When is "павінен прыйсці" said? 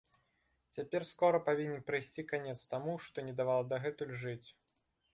1.51-2.27